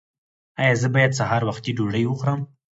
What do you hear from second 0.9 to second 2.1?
باید سهار وختي ډوډۍ